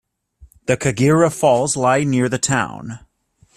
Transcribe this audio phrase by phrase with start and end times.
[0.65, 3.05] The Kagera Falls lie near the town.